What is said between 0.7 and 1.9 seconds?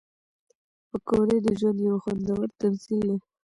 پکورې د ژوند